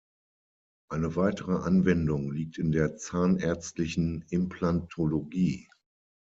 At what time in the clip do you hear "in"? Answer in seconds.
2.57-2.71